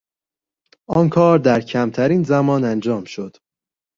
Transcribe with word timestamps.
آن 0.89 1.09
کار 1.09 1.39
در 1.39 1.61
کمترین 1.61 2.23
زمان 2.23 2.63
انجام 2.63 3.03
شد. 3.03 3.37